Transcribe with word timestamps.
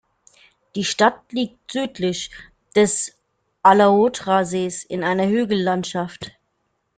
Die 0.73 0.83
Stadt 0.83 1.31
liegt 1.31 1.73
südlich 1.73 2.31
des 2.75 3.15
Alaotra-Sees 3.61 4.83
in 4.83 5.03
einer 5.03 5.27
Hügellandschaft. 5.27 6.31